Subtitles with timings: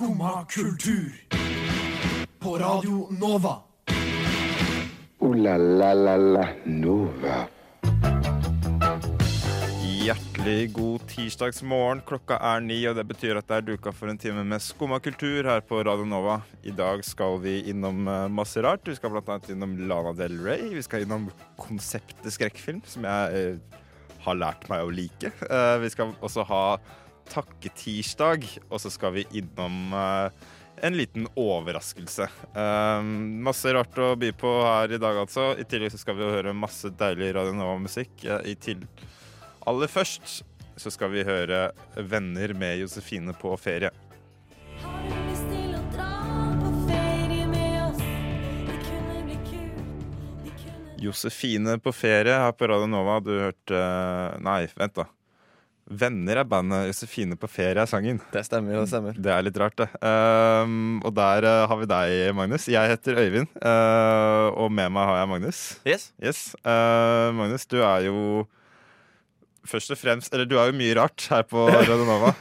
[0.00, 1.12] Skumma kultur.
[2.38, 3.56] På Radio Nova.
[5.18, 7.42] O-la-la-la-la Nova.
[9.84, 12.00] Hjertelig god tirsdagsmorgen.
[12.08, 15.02] Klokka er ni, og det betyr at det er duka for en time med skumma
[15.04, 16.38] kultur her på Radio Nova.
[16.64, 18.88] I dag skal vi innom eh, masse rart.
[18.88, 19.36] Vi skal bl.a.
[19.52, 20.70] innom Lana Del Rey.
[20.78, 21.28] Vi skal innom
[21.60, 23.84] konseptet skrekkfilm, som jeg eh,
[24.24, 25.34] har lært meg å like.
[25.44, 26.64] Eh, vi skal også ha
[27.30, 30.48] takketirsdag, og så skal vi innom eh,
[30.86, 32.28] en liten overraskelse.
[32.54, 33.02] Eh,
[33.46, 35.52] masse rart å by på her i dag, altså.
[35.60, 38.24] I tillegg så skal vi høre masse deilig Radio Nova-musikk.
[38.24, 38.76] eh,
[39.68, 40.40] Aller først
[40.80, 43.92] så skal vi høre 'Venner med Josefine på ferie'.
[51.00, 53.20] Josefine på ferie her på Radio Nova.
[53.24, 53.80] Du hørte
[54.44, 55.06] Nei, vent, da.
[55.90, 56.86] 'Venner' er bandet.
[56.86, 58.20] 'Josefine på ferie' er sangen.
[58.30, 59.18] Det stemmer det stemmer.
[59.18, 59.88] Det er litt rart, det.
[59.98, 62.68] Um, og der uh, har vi deg, Magnus.
[62.70, 65.60] Jeg heter Øyvind, uh, og med meg har jeg Magnus.
[65.86, 66.12] Yes.
[66.22, 66.40] Yes.
[66.62, 68.46] Uh, Magnus, du er jo
[69.68, 72.32] først og fremst Eller du er jo mye rart her på Radionova.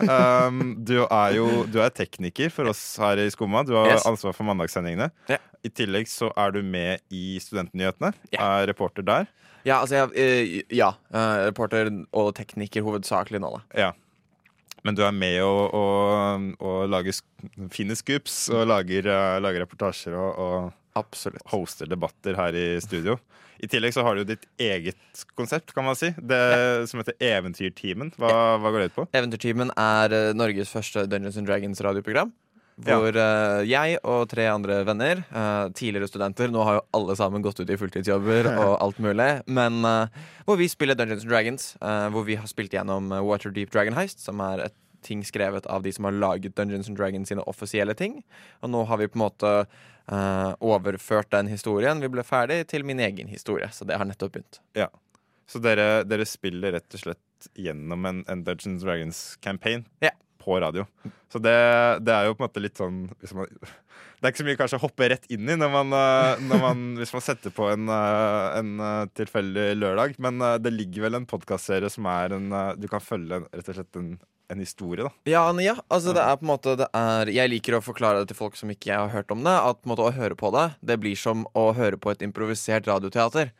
[0.48, 3.64] Um, du er jo du er tekniker for oss her i Skumma.
[3.68, 4.06] Du har Yes.
[4.10, 5.10] ansvar for mandagssendingene.
[5.30, 5.38] Ja.
[5.66, 8.14] I tillegg så er du med i Studentnyhetene.
[8.32, 8.60] Ja.
[8.62, 9.28] Er reporter der.
[9.68, 10.94] Ja, altså jeg, eh, ja.
[11.12, 13.64] eh, reporter og tekniker hovedsakelig nå, da.
[13.76, 13.90] Ja.
[14.88, 17.18] Men du er med og, og, og lager
[17.76, 21.46] fine scoops og lager, eh, lager reportasjer og, og Absolutt.
[21.52, 23.18] hoster debatter her i studio.
[23.60, 26.14] I tillegg så har du ditt eget konsept, kan man si.
[26.16, 28.14] Det som heter Eventyrteamen.
[28.20, 29.08] Hva, hva går det ut på?
[29.20, 32.32] Eventyrteamen er eh, Norges første Dungeons and Dragons radioprogram.
[32.80, 37.44] Hvor eh, jeg og tre andre venner, eh, tidligere studenter Nå har jo alle sammen
[37.44, 39.28] gått ut i fulltidsjobber og alt mulig.
[39.52, 39.82] Men
[40.48, 41.74] hvor vi spiller Dungeons and Dragons.
[42.16, 45.92] hvor vi har spilt gjennom Waterdeep Dragon Heist, som er et ting skrevet av de
[45.96, 48.20] som har laget Dungeons and Dragons sine offisielle ting.
[48.64, 52.02] Og nå har vi på en måte uh, overført den historien.
[52.04, 54.62] Vi ble ferdig til min egen historie, så det har nettopp begynt.
[54.78, 54.90] Ja.
[55.50, 60.12] Så dere, dere spiller rett og slett gjennom en, en Dungeons Dragons-campaign Ja.
[60.38, 60.84] på radio.
[61.32, 61.54] Så det,
[62.06, 63.06] det er jo på en måte litt sånn
[63.38, 63.48] man,
[64.20, 66.62] Det er ikke så mye kanskje å hoppe rett inn i når man, eh, når
[66.64, 70.18] man, hvis man setter på en, eh, en tilfeldig lørdag.
[70.20, 72.50] Men det ligger vel en podkastserie som er en
[72.82, 74.12] Du kan følge rett og slett en,
[74.50, 75.12] en historie, da.
[75.30, 78.32] Ja, ja, altså det er på en måte det er, Jeg liker å forklare det
[78.32, 79.54] til folk som ikke har hørt om det.
[79.54, 83.54] At måte å høre på det Det blir som å høre på et improvisert radioteater.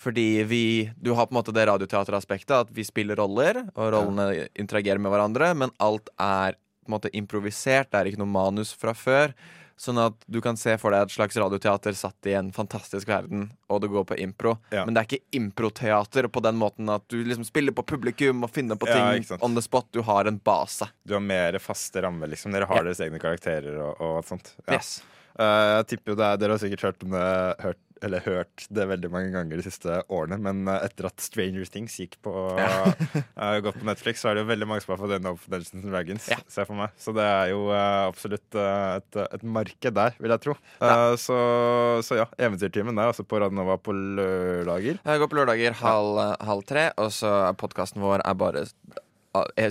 [0.00, 0.64] Fordi vi
[0.96, 5.12] Du har på en måte det radioteateraspektet at vi spiller roller, og rollene interagerer med
[5.12, 7.90] hverandre, men alt er på en måte improvisert.
[7.90, 9.34] Det er ikke noe manus fra før.
[9.80, 13.46] Sånn at du kan se for deg et slags radioteater satt i en fantastisk verden,
[13.72, 14.58] og det går på impro.
[14.74, 14.82] Ja.
[14.84, 18.52] Men det er ikke improteater på den måten at du liksom spiller på publikum og
[18.52, 19.88] finner på ting ja, on the spot.
[19.96, 20.90] Du har en base.
[21.08, 22.52] Du har mer faste rammer, liksom.
[22.52, 22.90] Dere har Ja.
[22.90, 24.52] deres egne karakterer og, og alt sånt.
[24.66, 24.76] Ja.
[24.76, 24.98] Yes.
[25.40, 27.24] Uh, jeg tipper jo det er, Dere har sikkert hørt, om det,
[27.64, 31.68] hørt, eller hørt det veldig mange ganger de siste årene, men eh, etter at Stranger
[31.70, 35.02] Things gikk på, eh, gått på Netflix, så er det jo veldig mange som har
[35.02, 36.30] fått øynene opp for Dungeons and Dragons.
[36.32, 36.40] Ja.
[36.46, 36.96] Ser jeg for meg.
[37.00, 40.56] Så det er jo uh, absolutt uh, et, et marked der, vil jeg tro.
[40.80, 40.96] Ja.
[41.20, 41.38] så,
[42.06, 45.00] så ja, Eventyrtimen er altså på Radnova på lørdager.
[45.00, 48.66] Jeg går på lørdager halv, halv tre, og så er podkasten vår er bare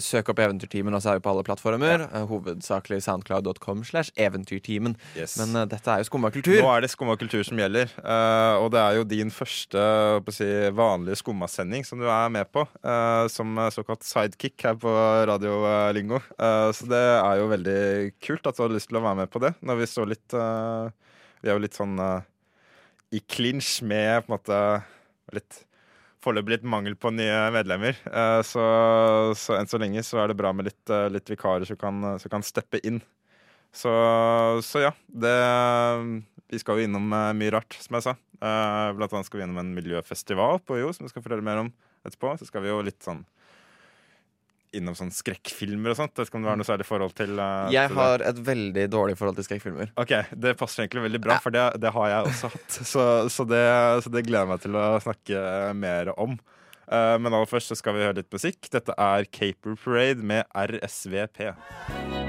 [0.06, 2.06] Søk opp Eventyrtimen, og så er vi på alle plattformer.
[2.06, 2.24] Ja.
[2.30, 4.96] Hovedsakelig soundcloud.com slash eventyrtimen.
[5.18, 5.38] Yes.
[5.42, 6.60] Men uh, dette er jo skumma kultur.
[6.62, 7.92] Nå er det Skumma kultur som gjelder.
[8.00, 9.84] Uh, og det er jo din første
[10.36, 12.64] si, vanlige Skumma-sending som du er med på.
[12.86, 14.92] Uh, som såkalt sidekick her på
[15.30, 16.20] Radio eh, Lingo.
[16.40, 17.80] Eh, så det er jo veldig
[18.24, 19.54] kult at du har lyst til å være med på det.
[19.66, 20.92] Når vi står litt eh,
[21.40, 22.28] Vi er jo litt sånn eh,
[23.16, 24.60] i clinch med på en måte
[25.36, 25.64] litt
[26.20, 27.96] Foreløpig litt mangel på nye medlemmer.
[28.04, 28.64] Eh, så,
[29.40, 32.02] så enn så lenge så er det bra med litt, eh, litt vikarer som kan,
[32.20, 33.00] som kan steppe inn.
[33.72, 33.92] Så,
[34.66, 34.92] så ja.
[35.08, 35.36] Det,
[36.52, 38.16] vi skal jo innom eh, mye rart, som jeg sa.
[38.40, 41.72] Blant annet skal vi innom en miljøfestival på UiO, som vi skal fortelle mer om
[42.08, 42.36] etterpå.
[42.40, 43.24] Så skal vi jo litt sånn
[44.76, 46.14] innom sånn skrekkfilmer og sånt.
[46.14, 48.86] Jeg vet ikke om var noe særlig forhold til, uh, Jeg til har et veldig
[48.94, 49.94] dårlig forhold til skrekkfilmer.
[50.00, 52.80] Ok, Det passer egentlig veldig bra, for det, det har jeg også hatt.
[52.94, 53.66] Så, så, det,
[54.06, 55.44] så det gleder jeg meg til å snakke
[55.78, 56.38] mer om.
[56.90, 58.70] Uh, men aller først så skal vi høre litt musikk.
[58.74, 62.29] Dette er Caper Parade med RSVP.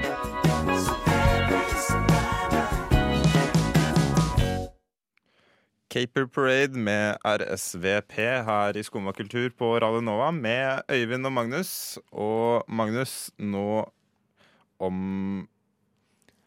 [5.91, 8.13] Caper Parade med RSVP
[8.47, 11.99] her i Skumma kultur på Radio Nova med Øyvind og Magnus.
[12.15, 13.83] Og Magnus, nå
[14.79, 15.01] om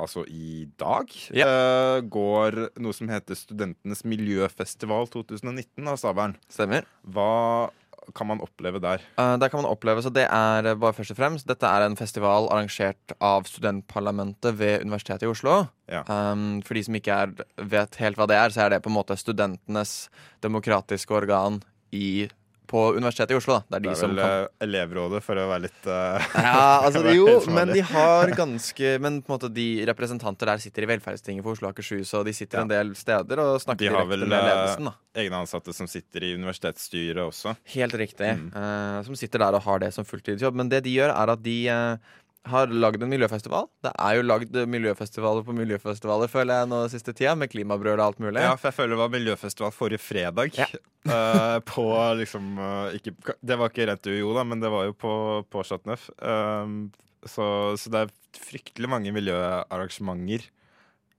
[0.01, 6.35] Altså i dag eh, går noe som heter Studentenes miljøfestival 2019 av Stavern.
[6.51, 6.89] Stemmer.
[7.07, 7.71] Hva,
[8.17, 9.03] kan man oppleve der?
[9.19, 11.87] Uh, der kan man oppleve, så det er uh, bare først og fremst Dette er
[11.87, 15.65] en festival arrangert av studentparlamentet ved Universitetet i Oslo.
[15.91, 16.05] Ja.
[16.09, 18.93] Um, for de som ikke er, vet helt hva det er, så er det på
[18.93, 20.09] en måte studentenes
[20.45, 21.63] demokratiske organ
[21.95, 22.29] i,
[22.67, 23.59] på Universitetet i Oslo.
[23.59, 23.65] Da.
[23.69, 26.29] Det er de Det er vel kan eh, elevrådet, for å være litt uh...
[26.49, 27.27] Ja, altså jo,
[27.57, 31.59] men de har ganske Men på en måte de representanter der sitter i velferdstinget for
[31.59, 32.67] Oslo og Akershus, og de sitter Ja.
[32.67, 36.33] en del steder og snakker direkte med De har vel egne ansatte som sitter i
[36.35, 37.55] universitetsstyret også.
[37.75, 38.33] Helt riktig.
[38.41, 38.51] Mm.
[38.55, 40.57] Uh, som sitter der og har det som fulltidsjobb.
[40.59, 42.15] Men det de gjør, er at de eh,
[42.51, 43.69] har lagd en miljøfestival.
[43.85, 48.05] Det er jo lagd miljøfestivaler på miljøfestivaler, føler jeg, nå siste tida, med klimabrød og
[48.09, 48.43] alt mulig.
[48.45, 50.59] Ja, for jeg føler det var miljøfestival forrige fredag.
[50.59, 50.69] Ja.
[51.09, 51.87] uh, på
[52.21, 55.15] liksom uh, ikke, Det var ikke rent UiO, da, men det var jo på,
[55.49, 56.11] på Chateauneuf.
[56.21, 56.93] Uh,
[57.25, 57.47] så,
[57.81, 60.51] så det er fryktelig mange miljøarrangementer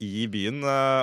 [0.05, 0.59] i byen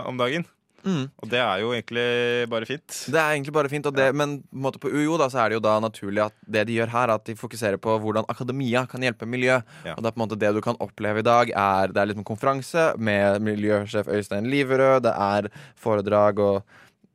[0.07, 0.45] om dagen.
[0.82, 1.05] Mm.
[1.23, 2.06] Og det er jo egentlig
[2.50, 2.96] bare fint.
[3.12, 5.52] Det er egentlig bare fint, og det, men på, en på UiO da, så er
[5.52, 8.29] det jo da naturlig at det de gjør her, er at de fokuserer på hvordan
[8.32, 9.61] akademia kan hjelpe miljø.
[9.87, 9.96] Ja.
[9.96, 12.12] Og det er på en måte det du kan oppleve i dag, er det er
[12.12, 16.62] liksom konferanse med miljøsjef Øystein Liverød, det er foredrag og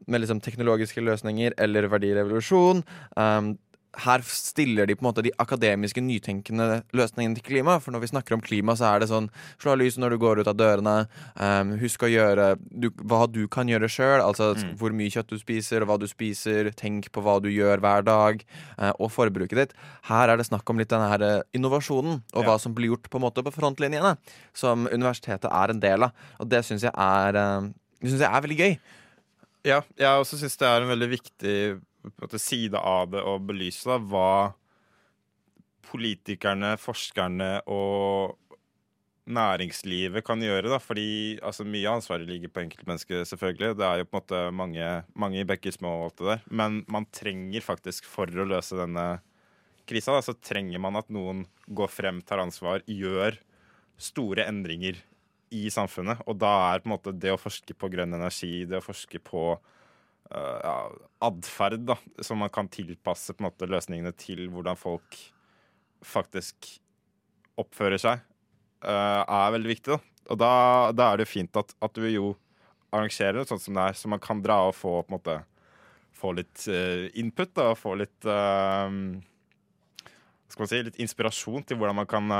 [0.07, 2.83] med liksom teknologiske løsninger eller verdirevolusjon.
[3.19, 3.57] Um,
[4.03, 7.77] her stiller de på en måte de akademiske, nytenkende løsningene til klima.
[7.81, 9.29] For når vi snakker om klima, så er det sånn
[9.61, 10.95] slå av lyset når du går ut av dørene.
[11.39, 14.21] Um, husk å gjøre du, hva du kan gjøre sjøl.
[14.21, 16.69] Altså hvor mye kjøtt du spiser, og hva du spiser.
[16.77, 18.45] Tenk på hva du gjør hver dag,
[18.77, 19.75] uh, og forbruket ditt.
[20.11, 22.51] Her er det snakk om litt denne her eh, innovasjonen, og Ja.
[22.51, 24.15] hva som blir gjort på en måte på frontlinjene.
[24.55, 26.15] Som universitetet er en del av.
[26.39, 28.77] Og det syns jeg synes jeg er veldig gøy.
[29.67, 31.55] Ja, jeg også syns det er en veldig viktig
[32.39, 34.31] side av det å belyse da, hva
[35.87, 38.35] politikerne, forskerne og
[39.27, 40.69] næringslivet kan gjøre.
[40.71, 40.79] Da.
[40.83, 43.75] Fordi altså, mye av ansvaret ligger på enkeltmennesket, selvfølgelig.
[43.79, 46.45] Det er jo på en måte mange, mange i bekker små og alt det der.
[46.61, 49.07] Men man trenger faktisk, for å løse denne
[49.87, 53.39] krisa, da, så trenger man at noen går frem, tar ansvar, gjør
[53.97, 54.99] store endringer
[55.55, 56.23] i samfunnet.
[56.27, 59.21] Og da er på en måte det å forske på grønn energi, det å forske
[59.23, 59.49] på
[60.31, 60.75] uh, ja,
[61.27, 65.19] atferd, da, som man kan tilpasse på en måte løsningene til hvordan folk
[66.05, 66.69] faktisk
[67.57, 68.23] oppfører seg,
[68.85, 69.95] uh, er veldig viktig.
[69.95, 70.23] Da.
[70.33, 70.51] Og da,
[70.95, 72.33] da er det jo fint at, at du jo
[72.93, 75.39] arrangerer det sånn som det er, så man kan dra og få på en måte
[76.17, 78.87] få litt uh, input da, og få litt uh,
[80.47, 82.31] skal man si, litt inspirasjon til hvordan man kan,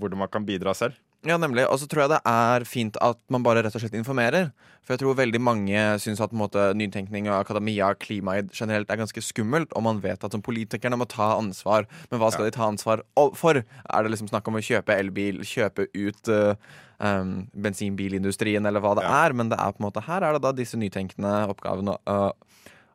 [0.00, 0.96] hvordan man kan bidra selv.
[1.26, 1.66] Ja, nemlig.
[1.68, 4.50] Og så tror jeg det er fint at man bare rett og slett informerer.
[4.80, 8.96] For jeg tror veldig mange syns at måte, nytenkning og akademia, klima klimaet generelt, er
[9.02, 9.74] ganske skummelt.
[9.76, 11.84] Og man vet at som politikerne må ta ansvar.
[12.10, 13.04] Men hva skal de ta ansvar
[13.36, 13.60] for?
[13.60, 16.54] Er det liksom snakk om å kjøpe elbil, kjøpe ut uh,
[16.98, 19.26] um, bensinbilindustrien, eller hva det Ja.
[19.26, 19.32] er?
[19.36, 21.98] Men det er på en måte, her er det da disse nytenkende oppgavene.
[22.08, 22.32] uh,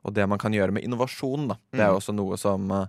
[0.06, 1.56] og det man kan gjøre med innovasjon, da.
[1.74, 2.86] Det er jo også noe som uh,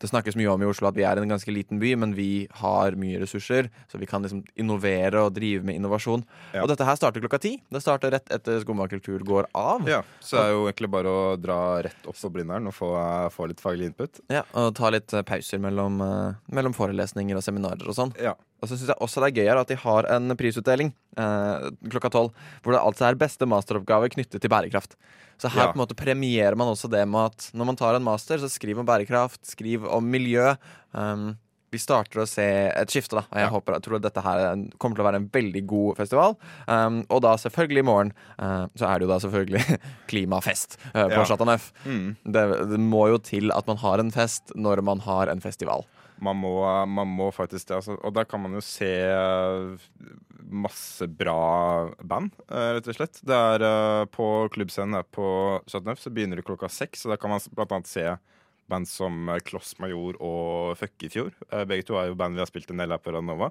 [0.00, 2.46] det snakkes mye om i Oslo at vi er en ganske liten by, men vi
[2.62, 6.24] har mye ressurser, så vi kan liksom innovere og drive med innovasjon.
[6.54, 6.62] Ja.
[6.64, 7.54] Og dette her starter klokka ti.
[7.72, 9.88] Det starter rett etter Skumma kultur går av.
[9.90, 11.58] Ja, Så det er jo egentlig bare å dra
[11.88, 12.92] rett opp på Blindern og få,
[13.34, 14.22] få litt faglig input.
[14.32, 18.14] Ja, og ta litt pauser mellom, eh, mellom forelesninger og seminarer og sånn.
[18.22, 18.36] Ja.
[18.62, 22.10] Og så syns jeg også det er gøyere at de har en prisutdeling eh, klokka
[22.14, 22.30] tolv,
[22.62, 24.94] hvor det altså er beste masteroppgave knyttet til bærekraft.
[25.42, 25.72] Så her Ja.
[25.72, 28.48] på en måte premierer man også det med at når man tar en master, så
[28.48, 30.52] skriv om bærekraft, skriv om miljø.
[30.94, 31.32] Um,
[31.72, 33.22] vi starter å se et skifte, da.
[33.32, 33.50] Og jeg Ja.
[33.50, 36.36] håper, jeg tror at dette her er kommer til å være en veldig god festival.
[36.68, 39.78] Um, og da selvfølgelig i morgen uh, så er det jo da selvfølgelig
[40.12, 41.24] klimafest uh, på Ja.
[41.24, 41.72] Chateau Neuf.
[41.86, 42.14] Mm.
[42.28, 45.86] Det, det må jo til at man har en fest når man har en festival.
[46.22, 46.54] Man, må,
[46.86, 47.80] man må faktisk det.
[47.80, 47.96] Altså.
[47.98, 49.74] Og der kan man jo se uh,
[50.42, 53.18] masse bra band, uh, rett og slett.
[53.26, 55.26] Det er uh, På klubbscenen her på
[55.66, 57.04] Chateau Neuf så begynner det klokka seks.
[57.06, 58.06] Og der kan man blant annet se
[58.70, 61.34] band som Kloss Major og Føkkefjord.
[61.68, 63.50] Begge to er jo band vi har spilt en del her på Radnova.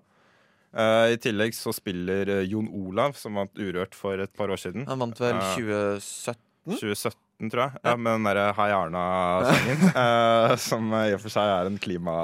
[0.71, 4.87] I tillegg så spiller Jon Olav, som vant Urørt for et par år siden.
[4.87, 6.39] Han vant vel 2017?
[6.79, 7.19] 2017?
[7.41, 7.81] 2017, tror jeg.
[7.83, 9.85] Ja, med den derre Hei Arna-sangen.
[9.95, 12.15] uh, som i og for seg er en klima,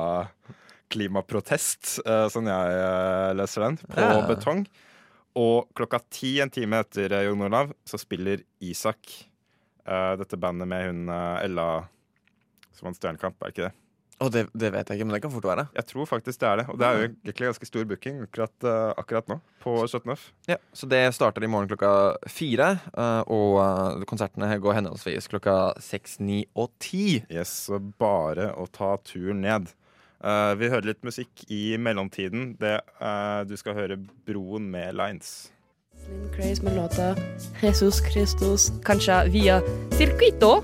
[0.93, 4.21] klimaprotest, uh, sånn jeg uh, leser den, på Ja.
[4.29, 4.65] betong.
[5.38, 9.12] Og klokka ti, en time etter eh, Jon Olav, så spiller Isak
[9.86, 11.65] eh, dette bandet med hun eh, Ella
[12.74, 13.75] som vant Stjernekamp, er ikke det?
[14.17, 15.67] Å, det, det vet jeg ikke, men det kan fort være.
[15.77, 16.65] Jeg tror faktisk det er det.
[16.74, 20.24] Og det er jo egentlig ganske stor booking akkurat, uh, akkurat nå på Chateau Neuf.
[20.50, 21.91] Ja, Så det starter i morgen klokka
[22.31, 27.19] fire, uh, og eh, konsertene går henholdsvis klokka seks, ni og ti.
[27.29, 29.69] Yes, så bare å ta turen ned.
[30.17, 32.55] Uh, vi hører litt musikk i mellomtiden.
[32.57, 35.51] Det, eh, du skal høre Broen med Lines.
[35.97, 37.13] Slim Craze med låta
[37.62, 39.62] Jesus Christus, kanskje via
[39.97, 40.63] Circuito.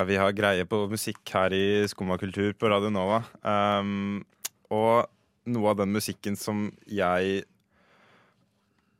[0.00, 3.18] Ja, vi har greie på musikk her i Skumma kultur på Radio Nova.
[3.44, 4.22] Um,
[4.72, 5.10] og
[5.52, 7.42] noe av den musikken som jeg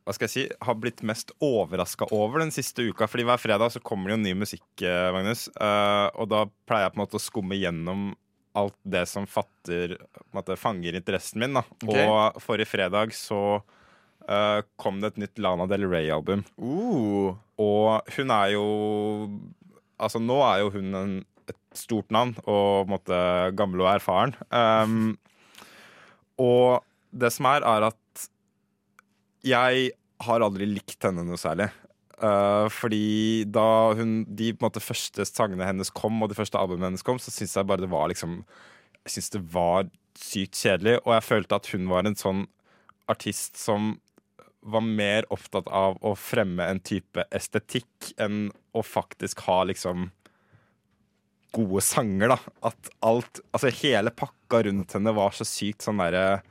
[0.04, 3.08] hva skal jeg si, har blitt mest overraska over den siste uka.
[3.08, 5.46] Fordi hver fredag så kommer det jo ny musikk, eh, Magnus.
[5.54, 8.10] Uh, og da pleier jeg på en måte å skumme gjennom
[8.60, 9.96] alt det som fatter,
[10.36, 11.56] måte, fanger interessen min.
[11.56, 11.64] da.
[11.80, 12.04] Okay.
[12.04, 16.44] Og forrige fredag så uh, kom det et nytt Lana Del Rey-album.
[16.60, 18.66] Uh, Og hun er jo
[20.00, 21.16] Altså, nå er jo hun en,
[21.50, 23.20] et stort navn, og på en måte
[23.58, 24.34] gammel og erfaren.
[24.48, 25.18] Um,
[26.40, 26.80] og
[27.10, 28.26] det som er, er at
[29.46, 29.90] jeg
[30.20, 31.70] har aldri likt henne noe særlig.
[32.20, 37.06] Uh, fordi da hun, de måte første sangene hennes kom, og de første albumene hennes
[37.06, 38.42] kom, så syns jeg bare det var liksom
[39.06, 39.88] Jeg syns det var
[40.20, 42.44] sykt kjedelig, og jeg følte at hun var en sånn
[43.10, 43.94] artist som
[44.62, 50.10] var mer opptatt av å fremme en type estetikk enn å faktisk ha liksom
[51.56, 52.38] gode sanger, da.
[52.70, 56.42] At alt Altså hele pakka rundt henne var så sykt sånn derre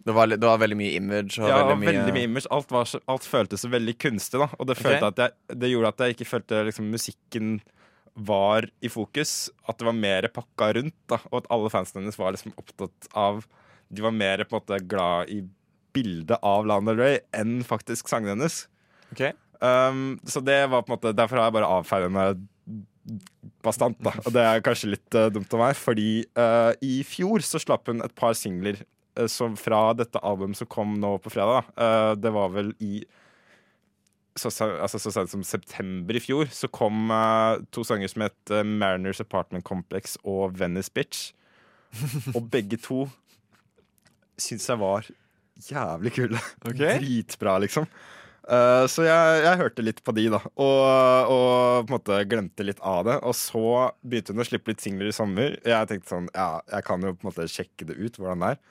[0.00, 1.36] det, var, det var veldig mye image.
[1.36, 2.48] Ja, veldig, mye, veldig mye image.
[2.54, 4.46] Alt, var alt føltes så veldig kunstig, da.
[4.56, 4.84] Og det, Ok.
[4.86, 7.50] følte at jeg, det gjorde at jeg ikke følte liksom, musikken
[8.16, 9.50] var i fokus.
[9.68, 11.18] At det var mer pakka rundt, da.
[11.28, 13.44] Og at alle fansene hennes var liksom opptatt av
[13.92, 15.42] De var mer på en måte glad i
[15.96, 18.64] bildet av Lana Del Rey enn faktisk sangene hennes.
[19.12, 19.34] Okay.
[19.60, 22.28] Um, så det var på en måte Derfor har jeg bare avfeid henne
[23.64, 24.12] bastant, da.
[24.24, 27.90] Og det er kanskje litt uh, dumt av meg, fordi uh, i fjor så slapp
[27.90, 28.82] hun et par singler
[29.18, 31.72] uh, som fra dette albumet som kom nå på fredag.
[31.76, 32.14] da.
[32.20, 33.00] Det var vel i
[34.38, 37.10] så, altså, så sent som september i fjor så kom
[37.74, 41.32] to sanger som het Mariners Apartment Complex og Venice Bitch.
[42.36, 43.02] Og begge to
[44.40, 45.10] syns jeg var
[45.68, 46.40] jævlig kule.
[46.64, 47.86] Dritbra, liksom.
[48.50, 50.40] Uh, så jeg, jeg hørte litt på de, da.
[50.56, 50.80] Og,
[51.30, 53.18] og på en måte glemte litt av det.
[53.26, 53.64] Og så
[54.02, 55.58] begynte hun å slippe litt singler i sommer.
[55.66, 58.54] Jeg tenkte sånn, ja, jeg kan jo på en måte sjekke det ut, hvordan det
[58.54, 58.64] er.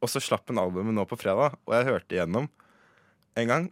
[0.00, 2.48] Og så slapp hun albumet nå på fredag, og jeg hørte igjennom
[3.38, 3.68] en gang.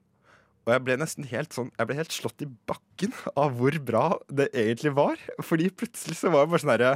[0.68, 4.04] Og jeg ble nesten helt sånn Jeg ble helt slått i bakken av hvor bra
[4.28, 5.16] det egentlig var.
[5.40, 6.90] Fordi plutselig så var det bare sånn herre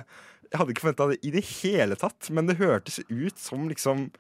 [0.51, 4.11] Jeg hadde ikke forventa det i det hele tatt, men det hørtes ut som liksom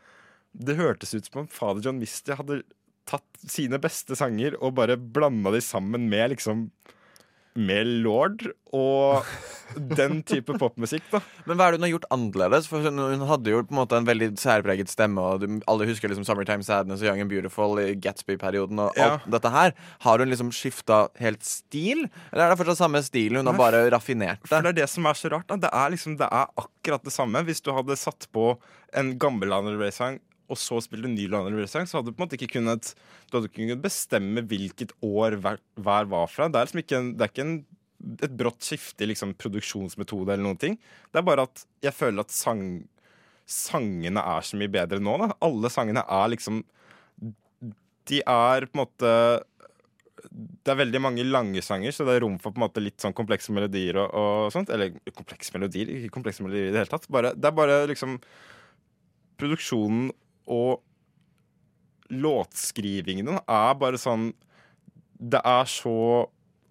[0.52, 2.62] Det hørtes ut som om fader John Misty hadde
[3.08, 6.68] tatt sine beste sanger og bare blanda de sammen med liksom
[7.52, 9.26] med Lord og
[9.76, 11.18] den type popmusikk, da.
[11.48, 12.68] Men hva er det hun har gjort annerledes?
[12.70, 12.96] For hun,
[13.28, 15.20] hadde jo på en måte en veldig særpreget stemme.
[15.20, 18.80] Og alle husker liksom Summertime Sadness og Young and Beautiful i Gatsby-perioden.
[18.86, 19.18] Og Ja.
[19.28, 22.06] dette her Har hun liksom skifta helt stil?
[22.32, 23.36] Eller er det fortsatt samme stil?
[23.36, 24.64] Hun har bare raffinert For det?
[24.64, 25.46] det er det som er så rart.
[25.52, 25.56] Da.
[25.66, 27.44] Det, er liksom, det er akkurat det samme.
[27.44, 28.54] Hvis du hadde satt på
[28.96, 30.20] en gammel Andre Del Rey-sang,
[30.52, 32.92] og så spilte en ny Lionel Rey-sang, så hadde du på en måte ikke kunnet
[33.28, 36.48] Du hadde ikke kunnet bestemme hvilket år hver, hver var fra.
[36.52, 37.54] Det er liksom ikke det er ikke en,
[38.26, 40.78] et brått skifte i liksom produksjonsmetode eller noen ting.
[41.10, 42.64] Det er bare at jeg føler at sang,
[43.48, 45.16] sangene er så mye bedre nå.
[45.22, 45.32] Da.
[45.48, 46.62] Alle sangene er liksom
[48.10, 49.14] De er på en måte
[50.32, 53.02] det er veldig mange lange sanger, så det er rom for på en måte litt
[53.02, 54.70] sånn komplekse melodier og, og sånt.
[54.72, 57.08] Eller komplekse melodier, ikke komplekse melodier i det hele tatt.
[57.12, 58.20] Bare, det er bare liksom
[59.42, 60.12] Produksjonen
[60.50, 60.82] og
[62.12, 64.32] låtskrivingen er bare sånn
[65.16, 66.26] Det er så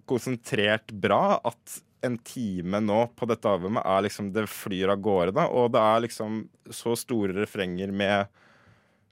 [0.09, 5.35] konsentrert bra at en time nå på dette albumet er liksom Det flyr av gårde,
[5.37, 5.47] da.
[5.49, 8.27] Og det er liksom så store refrenger med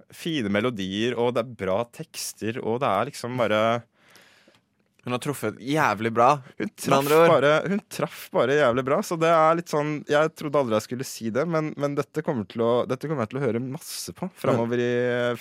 [0.09, 3.61] fine melodier, og det er bra tekster, og det er liksom bare
[5.09, 6.27] Hun har truffet jævlig bra.
[6.59, 8.99] Hun traff, bare, hun traff bare jævlig bra.
[9.01, 12.21] Så det er litt sånn Jeg trodde aldri jeg skulle si det, men, men dette,
[12.25, 14.91] kommer å, dette kommer jeg til å høre masse på framover i,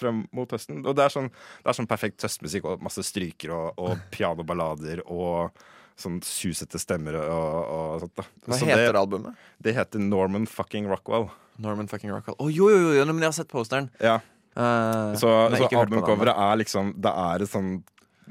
[0.01, 0.81] frem mot høsten.
[0.89, 5.05] Og det er sånn, det er sånn perfekt høstmusikk og masse stryker og, og pianoballader
[5.05, 5.53] og
[6.01, 8.17] sånn susete stemmer og, og sånt.
[8.17, 9.45] da Hva Så heter det, albumet?
[9.69, 11.29] det heter Norman fucking Rockwell.
[11.61, 12.41] Norman fucking Rockwell.
[12.41, 13.93] Å jo, jo, jo, men jeg har sett posteren.
[14.01, 14.17] Ja,
[14.59, 17.77] Uh, Så, så albumcoveret er liksom Det er et sånn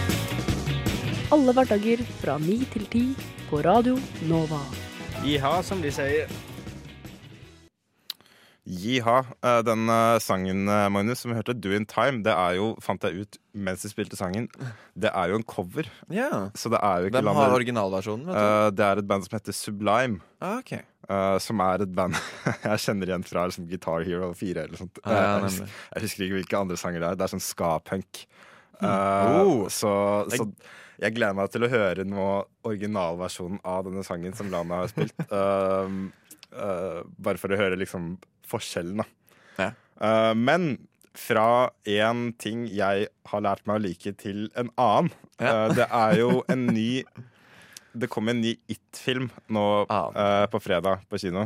[1.33, 3.05] Alle hverdager fra ni til ti
[3.49, 3.97] på Radio
[4.29, 4.61] Nova.
[5.25, 6.29] Iha, som de sier.
[8.69, 9.17] Jiha.
[9.43, 12.77] Eh, Den eh, sangen, eh, Magnus, som vi hørte, 'Do In Time', det er jo,
[12.81, 14.47] fant jeg ut mens vi spilte sangen,
[14.97, 15.89] det er jo en cover.
[16.09, 16.51] Yeah.
[16.55, 18.27] Så det er jo ikke Hvem har landet- originalversjonen?
[18.27, 18.77] vet du?
[18.77, 20.21] Det er et band som heter Sublime.
[20.41, 20.73] Ah, ok.
[21.11, 22.15] eh, som er et band
[22.63, 24.99] jeg kjenner igjen fra liksom, Guitar Hero 4 eller sånt.
[25.05, 27.15] Ah, ja, jeg, jeg husker ikke hvilke andre sanger det er.
[27.17, 28.27] Det er sånn ska-punk.
[28.81, 29.67] Eh, Oh.
[29.69, 30.47] så, så
[31.03, 35.15] jeg gleder meg til å høre nå originalversjonen av denne sangen som Lana har spilt.
[35.33, 35.91] uh,
[36.55, 38.17] uh, bare for å høre liksom
[38.53, 39.03] forskjellen.
[39.59, 39.73] Ja.
[39.99, 40.75] Uh, men
[41.17, 45.11] fra én ting jeg har lært meg å like, til en annen.
[45.41, 45.53] Ja.
[45.69, 47.03] Uh, det er jo en ny
[47.93, 50.07] Det kom en ny It-film nå Ah.
[50.17, 51.43] eh, på fredag på kino.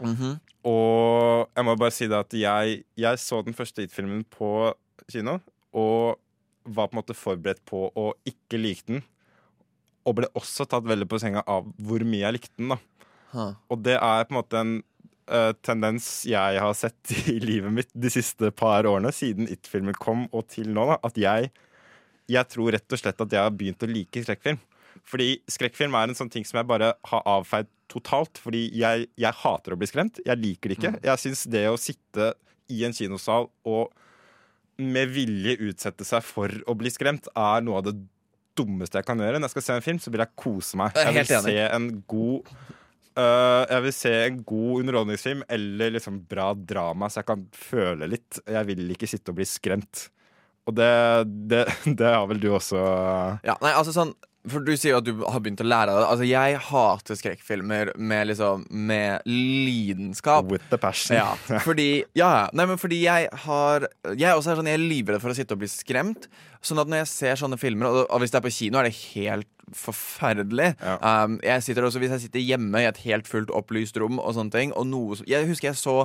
[0.00, 0.38] Mhm.
[0.64, 4.72] Og jeg må bare si det at jeg, jeg så den første It-filmen på
[5.12, 5.40] kino,
[5.76, 6.16] og
[6.64, 9.02] var på en måte forberedt på å ikke like den.
[10.08, 12.72] Og ble også tatt veldig på senga av hvor mye jeg likte den.
[12.72, 12.78] da
[13.34, 13.52] huh.
[13.68, 14.74] Og det er på en måte en
[15.32, 20.26] eh, tendens jeg har sett i livet mitt de siste par årene, siden It-filmen kom
[20.30, 21.52] og til nå, da, at jeg,
[22.30, 24.60] jeg tror rett og slett at jeg har begynt å like skrekkfilm.
[25.06, 28.38] Fordi skrekkfilm er en sånn ting som jeg bare har avfeid totalt.
[28.42, 30.20] Fordi jeg, jeg hater å bli skremt.
[30.26, 30.92] Jeg liker det ikke.
[31.06, 32.32] Jeg syns det å sitte
[32.70, 33.90] i en kinosal og
[34.80, 37.96] med vilje utsette seg for å bli skremt, er noe av det
[38.58, 39.40] dummeste jeg kan gjøre.
[39.40, 40.96] Når jeg skal se en film, så vil jeg kose meg.
[40.96, 42.52] Jeg vil se en god
[43.18, 48.08] øh, Jeg vil se en god underholdningsfilm eller liksom bra drama, så jeg kan føle
[48.10, 48.40] litt.
[48.46, 50.08] Jeg vil ikke sitte og bli skremt.
[50.68, 50.90] Og det,
[51.50, 51.64] det,
[51.98, 52.80] det har vel du også
[53.46, 54.14] Ja, nei, altså sånn
[54.48, 56.06] For du sier jo at du har begynt å lære deg det.
[56.08, 60.46] Altså, jeg hater skrekkfilmer med liksom Med lidenskap.
[60.50, 61.16] With the passion.
[61.18, 61.34] Ja,
[61.66, 63.84] fordi Ja, nei, men fordi jeg har
[64.16, 66.30] Jeg også er sånn, jeg er livredd for å sitte og bli skremt.
[66.64, 68.88] Sånn at når jeg ser sånne filmer, og, og hvis det er på kino, er
[68.88, 70.72] det helt forferdelig.
[70.82, 70.96] Ja.
[71.24, 74.34] Um, jeg sitter også, Hvis jeg sitter hjemme i et helt fullt opplyst rom, og
[74.34, 75.96] sånne ting Og noe Jeg husker jeg så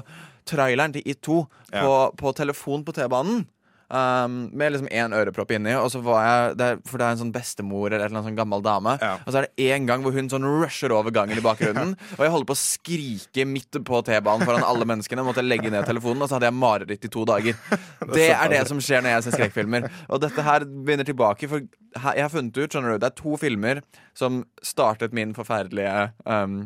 [0.45, 1.39] traileren til It 2
[1.73, 1.81] Ja.
[1.81, 3.47] på, på telefon på T-banen.
[3.85, 5.75] Um, med liksom én ørepropp inni.
[5.77, 8.39] Og så var jeg der, For det er en sånn bestemor eller en eller sånn
[8.39, 8.95] gammel dame.
[9.01, 9.15] Ja.
[9.21, 11.93] Og så er det en gang hvor hun sånn rusher over gangen i bakgrunnen.
[12.17, 15.25] og jeg holder på å skrike midt på T-banen foran alle menneskene.
[15.27, 17.59] Måtte legge ned telefonen, og så hadde jeg mareritt i to dager.
[18.15, 19.89] Det er det som skjer når jeg ser skrekkfilmer.
[20.09, 23.37] Og dette her begynner tilbake, for jeg har funnet ut skjønner du, det er to
[23.39, 23.79] filmer
[24.17, 26.57] som startet min forferdelige um,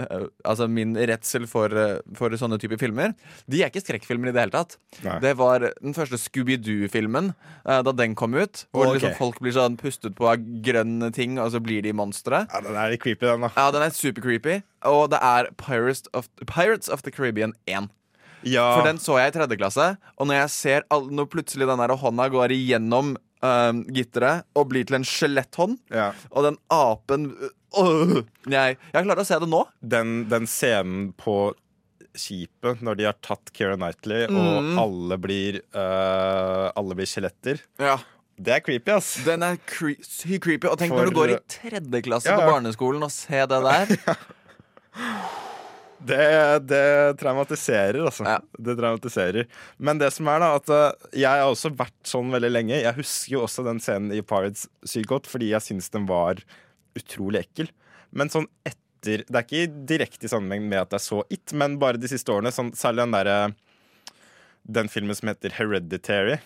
[0.00, 3.12] eh, Altså min redsel for, eh, for sånne typer filmer.
[3.50, 4.78] De er ikke skrekkfilmer i det hele tatt.
[5.04, 5.18] Nei.
[5.24, 8.64] Det var den første Scooby-Doo-filmen uh, da den kom ut.
[8.72, 9.00] Hvor okay.
[9.00, 12.44] liksom folk blir sånn pustet på av grønne ting, og så blir de monstre.
[12.46, 13.52] Ja, den er litt creepy, den, da.
[13.58, 14.60] Ja, den er super creepy.
[14.88, 17.90] Og det er Pirates of, Pirates of the Caribbean 1.
[18.46, 21.66] Ja, For den så jeg i tredje klasse, og når jeg ser all, Når plutselig
[21.66, 26.10] den der hånda går igjennom um, gitteret og blir til en skjeletthånd, ja.
[26.30, 27.30] og den apen
[27.78, 29.62] øh, jeg, jeg klarer å se det nå.
[29.80, 31.54] Den, den scenen på
[32.18, 34.38] skipet når de har tatt Keira Knightley, Mm.
[34.38, 37.60] og alle blir uh, Alle blir skjeletter.
[37.78, 37.98] Ja
[38.38, 39.12] Det er creepy, ass.
[39.26, 39.94] Den er cre
[40.38, 40.66] creepy.
[40.70, 43.60] Og tenk For- når du går i tredje klasse Ja, på barneskolen og ser det
[43.66, 43.94] der.
[46.06, 48.24] Det, det traumatiserer, altså.
[48.24, 48.38] Ja.
[48.58, 49.48] Det traumatiserer.
[49.78, 52.76] Men det som er da, at uh, jeg har også vært sånn veldig lenge.
[52.78, 56.38] Jeg husker jo også den scenen i Pirates sykt godt, fordi jeg syns den var
[56.98, 57.72] utrolig ekkel.
[58.14, 61.76] Men sånn etter Det er ikke direkte i sammenheng med at jeg så It, men
[61.78, 63.36] bare de siste årene, sånn, særlig den derre
[64.66, 66.38] Den filmen som heter Hereditary,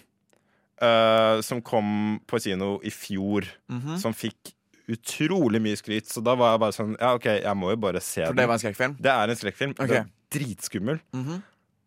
[0.82, 3.96] uh, som kom på kino i fjor, Mhm.
[4.02, 4.52] som fikk
[4.92, 6.06] utrolig mye skryt.
[6.10, 8.42] Så da var jeg bare sånn Ja, OK, jeg må jo bare se For den.
[8.42, 8.96] det var en skrekkfilm.
[9.02, 9.74] Det er en skrekkfilm.
[9.78, 10.02] Okay.
[10.04, 11.00] Er dritskummel.
[11.16, 11.42] Mhm.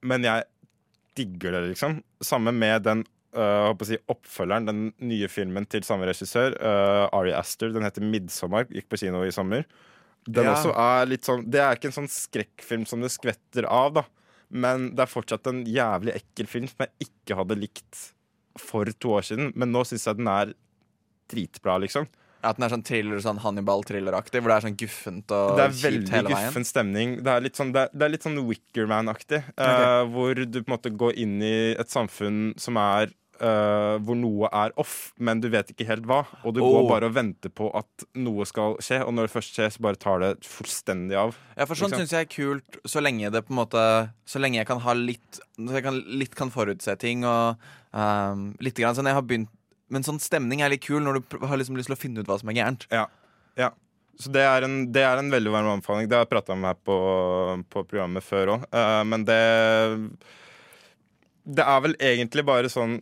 [0.05, 0.43] Men jeg
[1.15, 2.01] digger det, liksom.
[2.21, 7.09] Samme med den uh, håper å si, oppfølgeren, den nye filmen til samme regissør, uh,
[7.15, 7.71] Ari Aster.
[7.73, 8.67] Den heter 'Midtsommer'.
[8.71, 9.65] Gikk på kino i sommer.
[10.27, 10.53] Den Ja.
[10.55, 14.03] også er litt sånn Det er ikke en sånn skrekkfilm som det skvetter av, da.
[14.49, 18.13] Men det er fortsatt en jævlig ekkel film som jeg ikke hadde likt
[18.57, 19.51] for to år siden.
[19.55, 20.53] Men nå syns jeg den er
[21.29, 22.07] dritbra, liksom.
[22.45, 25.73] At den er sånn thriller, sånn Hannibal-thrilleraktig, hvor det er sånn guffent og Det er
[25.73, 26.47] kjipt veldig hele veien.
[26.53, 27.15] guffen stemning.
[27.25, 29.43] Det er litt sånn, det er, det er litt sånn Wickerman-aktig.
[29.57, 34.15] eh, hvor du på en måte går inn i et samfunn som er uh, Hvor
[34.15, 36.21] noe er off, men du vet ikke helt hva.
[36.45, 36.69] Og du Oh.
[36.71, 39.81] går bare og venter på at noe skal skje, og når det først skjer, så
[39.83, 41.35] bare tar det fullstendig av.
[41.57, 41.99] Ja, for sånn Liksom.
[42.07, 43.83] syns jeg er kult, så lenge det på en måte
[44.25, 47.57] Så lenge jeg kan ha litt Så jeg kan, litt kan forutse ting og
[47.93, 49.49] um, litt grann sånn jeg har begynt
[49.93, 52.29] Men sånn stemning er litt kul når du har liksom lyst til å finne ut
[52.29, 52.87] hva som er gærent.
[52.93, 53.05] Ja.
[53.59, 53.71] ja.
[54.19, 56.07] Så det er, en, det er en veldig varm anbefaling.
[56.09, 56.95] Det har jeg prata om her på,
[57.69, 58.69] på programmet før òg.
[59.05, 59.41] men det
[61.45, 63.01] Det er vel egentlig bare sånn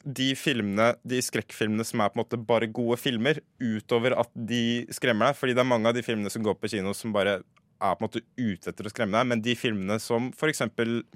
[0.00, 4.86] de filmene, de skrekkfilmene som er på en måte bare gode filmer, utover at de
[4.96, 5.40] skremmer deg.
[5.40, 7.40] Fordi det er mange av de filmene som går på kino som bare
[7.80, 10.62] er på en måte ute etter å skremme deg, men de filmene som f.eks.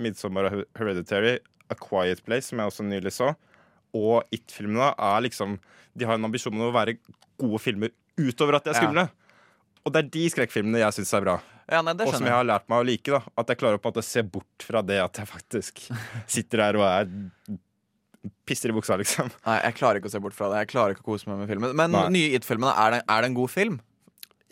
[0.01, 3.35] 'Midtsommer' og 'Hereditary', 'A Quiet Place', som jeg også nylig så,
[3.95, 5.59] og It-filmene er liksom
[5.97, 6.97] De har en ambisjon om å være
[7.39, 8.81] gode filmer utover at de er Ja.
[8.83, 9.05] skumle.
[9.87, 11.35] Og det er de skrekkfilmene jeg syns er bra.
[11.71, 13.11] Ja, nei, det Og som jeg har lært meg å like.
[13.11, 15.85] da At jeg klarer på en måte å se bort fra det at jeg faktisk
[16.27, 17.09] sitter der og er
[18.49, 19.31] pisser i buksa, liksom.
[19.47, 20.63] Nei, jeg klarer ikke å se bort fra det.
[20.65, 21.75] Jeg klarer ikke å kose meg med filmen.
[21.77, 22.05] Men Nei.
[22.15, 23.81] nye It-filmene, er, er det en god film?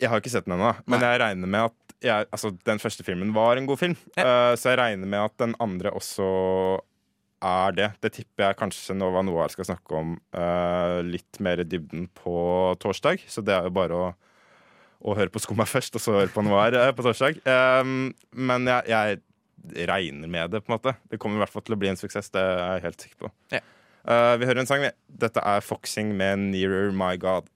[0.01, 3.05] Jeg har ikke sett den ennå, men jeg regner med at jeg, altså, den første
[3.07, 3.93] filmen var en god film.
[4.19, 6.25] Eh, så jeg regner med at den andre også
[7.43, 7.89] er det.
[8.03, 12.35] Det tipper jeg kanskje Nova Noir skal snakke om uh, litt mer i dybden på
[12.83, 13.25] torsdag.
[13.29, 14.07] Så det er jo bare å,
[15.03, 17.39] å høre på Skumma først, og så høre på Noir uh, på torsdag.
[17.45, 20.95] Um, men jeg, jeg regner med det, på en måte.
[21.11, 22.31] Det kommer i hvert fall til å bli en suksess.
[22.33, 23.33] Det er jeg helt sikker på.
[23.55, 23.63] Ja.
[24.03, 24.91] Uh, vi hører en sang, vi.
[25.23, 27.47] Dette er Foxing med 'Nearer My God'.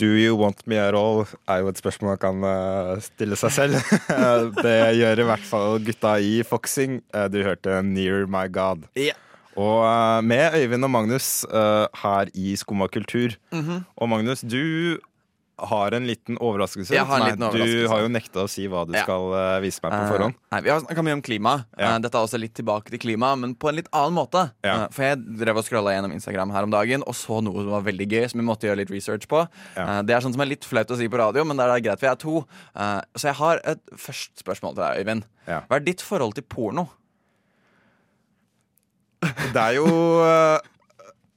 [0.00, 1.26] Do you want me at all?
[1.46, 3.92] er jo et spørsmål man kan eh, stille seg selv.
[4.64, 6.98] det gjør i hvert fall gutta i Foxing.
[7.14, 8.88] Eh, du hørte 'Near My God'.
[8.98, 9.14] Ja.
[9.54, 13.38] Og eh, med Øyvind og Magnus her i Skumma kultur.
[13.96, 14.98] Og Magnus, du
[15.58, 16.94] har en liten overraskelse.
[16.94, 17.82] Jeg har en Nei, overraskelse.
[17.84, 19.02] Du har jo nekta å si hva du Ja.
[19.04, 20.34] skal uh, vise meg på forhånd.
[20.34, 21.52] Uh, nei, Vi har snakka mye om klima.
[21.78, 21.92] Ja.
[21.92, 24.46] Uh, dette er også litt tilbake til klima, men på en litt annen måte.
[24.64, 24.84] Ja.
[24.84, 27.70] Eh, for jeg drev og scrolla gjennom Instagram her om dagen og så noe som
[27.76, 29.44] var veldig gøy, som vi måtte gjøre litt research på.
[29.76, 31.84] Eh, det er sånn som er litt flaut å si på radio, men det er
[31.84, 32.46] greit, for jeg er to.
[32.74, 35.28] Eh, så jeg har et først spørsmål til deg, Øyvind.
[35.46, 36.88] Hva er ditt forhold til porno?
[39.52, 39.86] Det er jo
[40.26, 40.58] eh,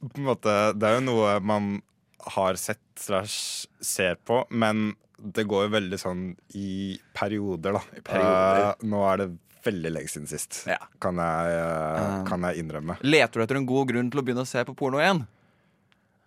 [0.06, 1.76] på en måte Det er jo noe man
[2.36, 6.24] har sett slash ser på, men det går jo veldig sånn
[6.60, 8.02] i perioder, da.
[8.04, 8.62] perioder.
[8.76, 9.30] Uh, nå er det
[9.66, 10.78] veldig lenge siden sist, Ja.
[11.02, 12.98] kan, jeg, uh, kan jeg innrømme.
[13.02, 15.24] Leter du etter en god grunn til å begynne å se på porno igjen?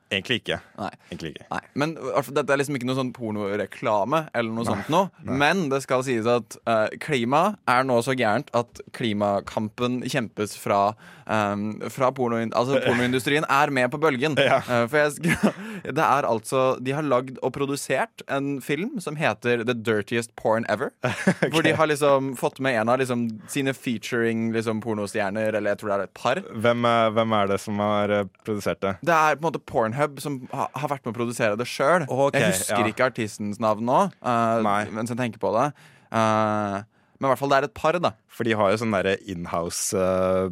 [0.08, 0.56] Egentlig ikke.
[0.78, 0.90] Nei.
[1.10, 1.46] Egentlig ikke.
[1.52, 5.10] Nei, men altså, Dette er liksom ikke noe sånn pornoreklame, eller noe sånt noe.
[5.28, 10.94] Men det skal sies at uh, klima er nå så gærent at klimakampen kjempes fra,
[11.28, 14.38] um, fra porno, altså pornoindustrien er med på bølgen.
[14.40, 14.62] Ja.
[14.64, 15.36] Uh, for jeg,
[15.98, 20.64] det er altså De har lagd og produsert en film som heter The Dirtiest Porn
[20.72, 20.94] Ever.
[21.52, 25.82] Hvor de har liksom fått med en av liksom, sine featuring liksom, pornostjerner, eller jeg
[25.82, 26.42] tror det er et par.
[26.48, 28.96] Hvem, hvem er det som har eh, produsert det?
[29.04, 32.06] Det er på en måte Pornhub som ha, har vært med å produsere det sjøl.
[32.08, 32.92] Okay, jeg husker ja.
[32.92, 34.82] ikke artistens navn nå, uh, Nei.
[34.94, 35.70] mens jeg tenker på det.
[36.08, 36.82] Uh,
[37.18, 38.12] men i hvert fall det er et par, da.
[38.30, 40.46] For de har jo sånne inhouse uh,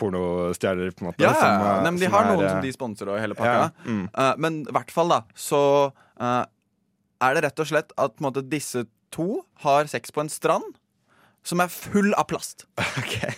[0.00, 1.20] pornostjerner, på en måte.
[1.20, 3.36] Ja, som, uh, Nei, men De har er, noen eh, som de sponser og hele
[3.36, 3.66] pakka.
[3.68, 4.06] Ja, mm.
[4.16, 5.60] uh, men i hvert fall, da, så
[6.16, 6.42] eh,
[7.20, 10.79] er det rett og slett at måte, disse to har sex på en strand.
[11.46, 12.66] Som er full av plast.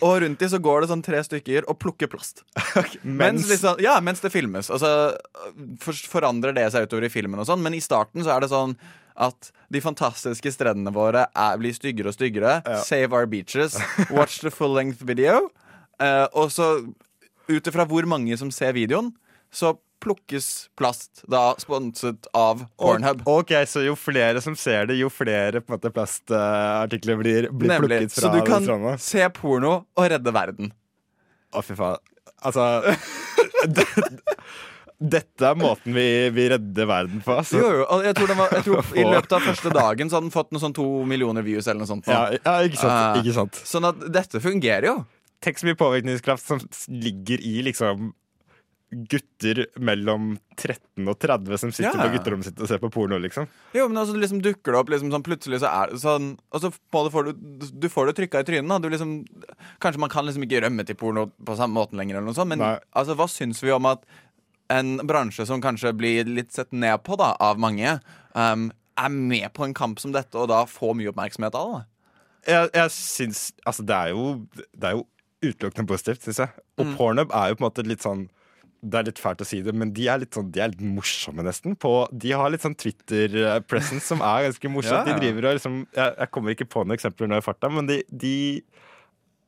[0.03, 2.43] Og rundt de så går det sånn tre stykker og plukker plast.
[2.75, 4.73] Mens, Mens liksom, ja, mens det filmes.
[4.75, 4.91] Altså,
[5.83, 8.51] for, forandrer det seg utover i filmen, og sånn men i starten så er det
[8.51, 8.75] sånn
[9.23, 12.59] at de fantastiske strendene våre er, blir styggere og styggere.
[12.87, 13.77] Save our beaches.
[14.11, 15.51] Watch the full length video.
[16.03, 16.73] Uh, og så,
[17.49, 19.13] ut ifra hvor mange som ser videoen,
[19.53, 23.23] så plukkes plast, da sponset av Pornhub.
[23.31, 27.75] Ok, Så jo flere som ser det, jo flere på en måte plastartikler blir, blir
[27.77, 28.03] Nemlig.
[28.03, 28.97] plukket fra Så du kan stranda.
[28.99, 30.73] se porno og redde verden.
[31.55, 31.97] Å, fy faen.
[32.43, 32.83] Altså
[33.69, 33.89] det-
[35.03, 37.35] Dette er måten vi, vi redder verden på.
[37.41, 37.59] Altså.
[37.59, 40.35] Jo, jo, jeg tror, var, jeg tror I løpet av første dagen Så hadde den
[40.35, 42.07] fått noe sånn to millioner views eller noe sånt.
[42.07, 42.93] Ja, ja, ikke sant.
[42.95, 43.19] Ah.
[43.19, 43.59] ikke sant.
[43.67, 44.95] Sånn at dette fungerer jo.
[45.43, 48.13] Tenk så mye påvirkningskraft som ligger i liksom
[48.93, 52.05] gutter mellom 13 og 30 som sitter Ja.
[52.05, 53.47] på gutterommet sitt og ser på porno, liksom.
[53.73, 56.61] Jo, men altså liksom dukker det opp liksom sånn Plutselig så er det sånn Og
[56.61, 57.33] så får du,
[57.73, 58.83] du får det trykka i trynet.
[58.85, 59.15] Du liksom,
[59.81, 62.53] kanskje man kan liksom ikke rømme til porno på samme måten lenger, eller noe sånt,
[62.53, 64.05] men altså, hva syns vi om at
[64.73, 67.99] en bransje som kanskje blir litt sett ned på da, av mange,
[68.35, 71.83] um, er med på en kamp som dette, og da får mye oppmerksomhet av det?
[72.53, 75.07] Jeg, jeg syns Altså, det er jo, det er jo
[75.43, 76.51] utelukkende positivt, syns jeg.
[76.79, 76.97] Og Mm.
[76.97, 78.29] Pornhub er jo på en måte litt sånn
[78.83, 80.81] det er litt fælt å si det, men de er litt, sånn, de er litt
[80.83, 81.77] morsomme, nesten.
[81.79, 85.07] På, de har litt sånn Twitter-presence som er ganske morsomt.
[85.07, 85.19] Ja, ja.
[85.19, 87.87] De driver og liksom jeg, jeg kommer ikke på noen eksempler nå i farta, men
[87.87, 88.33] de, de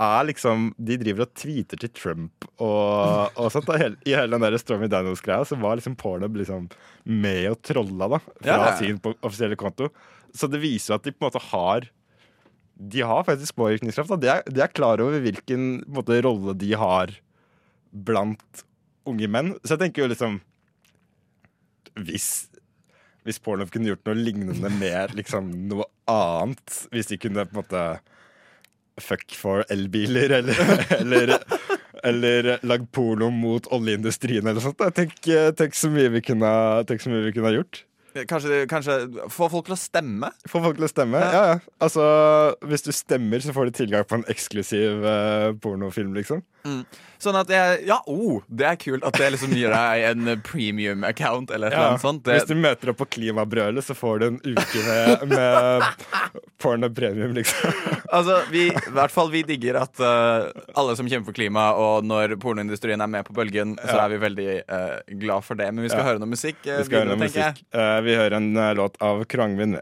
[0.05, 3.67] er liksom De driver og tweeter til Trump og, og sånt.
[3.69, 6.69] Da, hele, I hele den der Stormy Daniels-greia så var liksom Pornhub liksom
[7.07, 9.91] med og trolla, da, fra Ja, sin på- offisielle konto.
[10.35, 11.91] Så det viser jo at de på en måte har
[12.75, 14.11] de har faktisk påvirkningskraft.
[14.19, 17.13] De, er, de er klar over hvilken på en måte, rolle de har
[17.95, 18.65] blant
[19.11, 19.55] unge menn.
[19.63, 20.41] Så jeg tenker jo liksom
[21.95, 22.49] Hvis,
[23.23, 27.63] hvis Pornhub kunne gjort noe lignende med liksom, noe annet Hvis de kunne på en
[27.63, 27.85] måte
[29.03, 30.59] fuck for elbiler, eller,
[31.01, 31.33] eller,
[32.07, 34.85] eller lagd porno mot oljeindustrien eller sånt.
[34.95, 36.51] Tenk, eh, tenk, så mye vi kunne,
[36.87, 37.81] tenk så mye vi kunne gjort.
[38.31, 38.95] Kanskje, kanskje
[39.35, 40.29] få folk til å stemme?
[40.47, 41.19] Få folk til å stemme.
[41.19, 41.57] Ja, ja.
[41.83, 42.05] Altså,
[42.71, 46.45] hvis du stemmer, så får du tilgang på en eksklusiv eh, pornofilm, liksom.
[47.21, 51.03] Sånn at jeg Ja, oh, det er kult at det liksom gir deg en premium
[51.05, 51.91] account eller et eller Ja.
[51.91, 52.23] annet sånt.
[52.25, 55.85] Det, Hvis du møter opp på Klimabrølet, så får du en uke med, med
[56.65, 57.75] porno premium, liksom.
[58.09, 60.49] altså, vi, i hvert fall vi digger at uh,
[60.79, 64.23] alle som kjemper for klima, og når pornoindustrien er med på bølgen, så er vi
[64.25, 65.69] veldig uh, glad for det.
[65.75, 66.09] Men vi skal Ja.
[66.15, 66.63] høre noe musikk.
[66.65, 67.61] Uh, Vi skal høre videre, noe tenker jeg.
[67.61, 67.69] musikk.
[68.05, 69.79] Vi hører en eh, låt av Krangvin.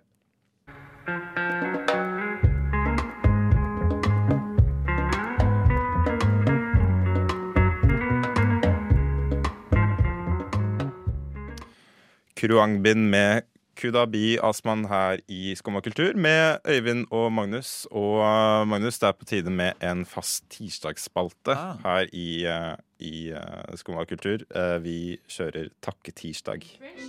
[12.34, 13.42] Kruangbin med
[13.82, 17.86] Kudabi Asman her i Skumma kultur med Øyvind og Magnus.
[17.90, 21.76] Og eh, Magnus, det er på tide med en fast tirsdagsspalte Ah.
[21.84, 23.32] her i, eh, i
[23.74, 24.38] Skum og kultur.
[24.54, 26.62] Eh, vi kjører Takketirsdag.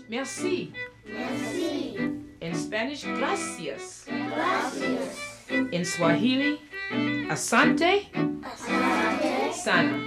[0.09, 0.71] Merci.
[2.41, 4.07] In Spanish, gracias.
[5.71, 6.55] In Swahili,
[7.29, 7.93] asante.
[9.63, 9.99] Sana.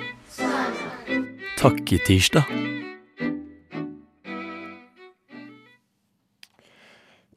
[1.57, 2.86] Takketirsdag.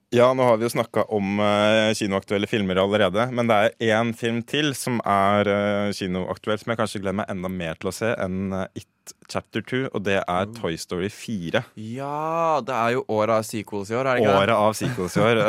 [0.10, 4.10] Ja, nå har vi jo snakka om uh, kinoaktuelle filmer allerede, men det er én
[4.18, 7.94] film til som er uh, kinoaktuell, som jeg kanskje gleder meg enda mer til å
[7.94, 11.62] se enn uh, It Chapter 2, og det er Toy Story 4.
[11.94, 15.18] Ja, det er jo året av sequels i år, er det ikke Året av sequels
[15.18, 15.44] i år.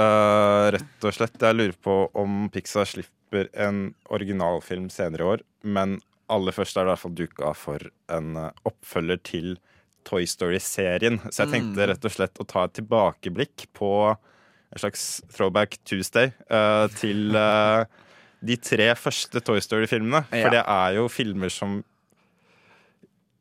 [0.77, 1.40] rett og slett.
[1.40, 6.01] Jeg lurer på om Pixar slipper en originalfilm senere i år, men
[6.33, 8.33] aller først er det i hvert fall duka for en
[8.68, 9.55] oppfølger til
[10.09, 11.20] Toy Story-serien.
[11.29, 13.92] Så jeg tenkte rett og slett å ta et tilbakeblikk på
[14.71, 17.85] en slags throwback Tuesday uh, til uh,
[18.47, 20.25] de tre første Toy Story-filmene.
[20.31, 20.45] Ja.
[20.45, 21.81] For det er jo filmer som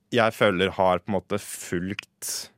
[0.09, 2.49] jeg føler har på en måte fulgt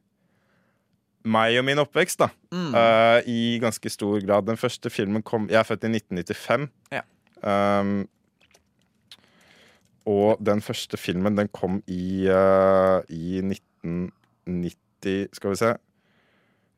[1.27, 2.31] meg og min oppvekst, da.
[2.53, 2.71] Mm.
[2.73, 4.47] Uh, I ganske stor grad.
[4.47, 6.69] Den første filmen kom Jeg er født i 1995.
[6.95, 7.03] Ja.
[7.41, 8.07] Um,
[10.05, 15.75] og den første filmen, den kom i, uh, i 1990 Skal vi se.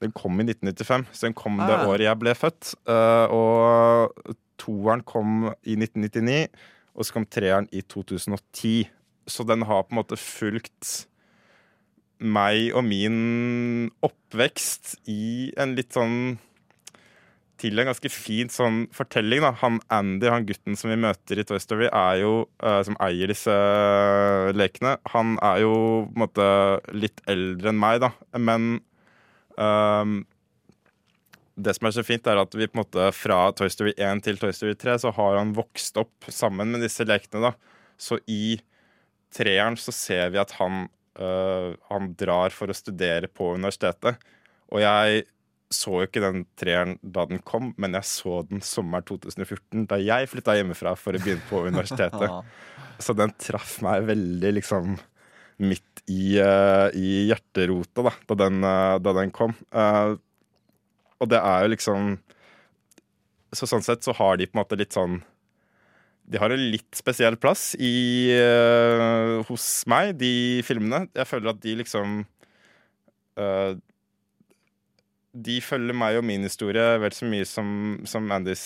[0.03, 1.87] Den kom i 1995, så den kom det Ah.
[1.87, 2.73] året jeg ble født.
[2.91, 6.47] Eh, og toeren kom i 1999,
[6.93, 8.89] og så kom treeren i 2010.
[9.27, 11.07] Så den har på en måte fulgt
[12.23, 16.37] meg og min oppvekst i en litt sånn
[17.63, 19.41] til en ganske fin sånn fortelling.
[19.43, 22.97] da Han Andy, han gutten som vi møter i Toy Story, er jo, uh, som
[22.99, 25.75] eier disse eh, lekene, han er jo
[26.09, 26.47] på en måte
[26.91, 28.11] litt eldre enn meg, da.
[28.37, 28.81] Men
[29.61, 30.21] ehm,
[31.55, 34.23] det som er så fint, er at vi på en måte fra Toy Story 1
[34.25, 37.51] til Toy Story 3 så har han vokst opp sammen med disse lekene.
[37.51, 37.53] da
[37.97, 38.57] Så i
[39.33, 40.87] treeren så ser vi at han,
[41.19, 44.17] øh, han drar for å studere på universitetet.
[44.73, 45.25] Og jeg
[45.73, 49.97] så jo ikke den treeren da den kom, men jeg så den sommeren 2014, da
[50.01, 52.53] jeg flytta hjemmefra for å begynne på universitetet.
[53.01, 54.97] Så den traff meg veldig liksom
[55.65, 59.55] midt i, uh, i hjerterota da, da, den, uh, da den kom.
[59.73, 60.15] Uh,
[61.21, 62.15] og det er jo liksom
[63.55, 65.21] Så sånn sett så har de på en måte litt sånn
[66.27, 68.33] De har en litt spesiell plass i,
[69.47, 71.05] hos meg, de filmene.
[71.13, 72.23] Jeg føler at de liksom
[75.45, 77.69] De følger meg og min historie vel så mye som,
[78.09, 78.65] som Andys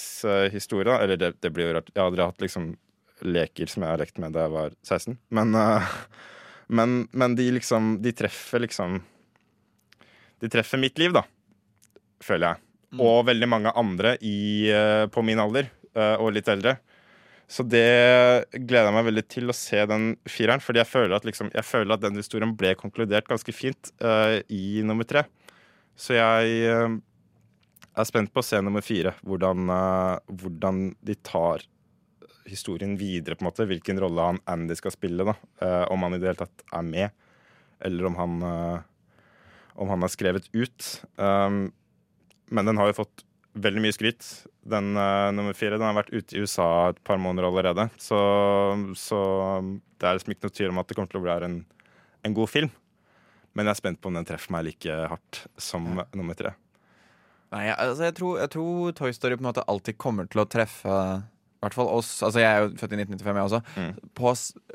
[0.53, 0.97] historie.
[1.01, 1.91] Eller det, det blir jo rart.
[1.93, 2.71] Jeg hadde hatt liksom
[3.25, 5.17] leker som jeg har lekt med da jeg var 16.
[5.33, 5.57] Men,
[6.67, 8.97] men, men de liksom De treffer liksom
[10.41, 11.23] De treffer mitt liv, da.
[12.23, 12.63] Føler jeg.
[13.03, 16.77] Og veldig mange andre i, eh, på min alder, eh, og litt eldre.
[17.47, 20.63] Så det gleder jeg meg veldig til å se den fireren.
[20.63, 24.39] Fordi jeg føler at, liksom, jeg føler at den historien ble konkludert ganske fint uh,
[24.51, 25.23] i nummer tre.
[25.95, 26.97] Så jeg uh,
[27.95, 29.15] er spent på å se nummer fire.
[29.23, 31.63] Hvordan, uh, hvordan de tar
[32.47, 33.67] historien videre, på en måte.
[33.69, 35.25] Hvilken rolle han Andy skal spille.
[35.27, 37.09] da Uh, Om han i det hele tatt er med,
[37.81, 38.79] eller om han, uh,
[39.75, 40.89] om han er skrevet ut.
[41.17, 41.71] Um,
[42.49, 43.25] men den har jo fått
[43.57, 44.25] veldig mye skryt.
[44.61, 47.89] Den uh, nummer fire den har vært ute i USA et par måneder allerede.
[47.97, 48.19] Så,
[48.95, 49.19] så
[49.97, 51.57] det er liksom ikke noe tvil om at det kommer til å bli en,
[52.27, 52.71] en god film.
[53.57, 56.53] Men jeg er spent på om den treffer meg like hardt som nummer tre.
[57.55, 60.49] Nei, altså, jeg, tror, jeg tror Toy Story på en måte alltid kommer til å
[60.51, 60.97] treffe
[61.61, 62.21] hvert fall oss.
[62.23, 63.61] Altså, jeg er jo født i 1995, jeg også.
[63.77, 64.11] Mm.
[64.13, 64.33] På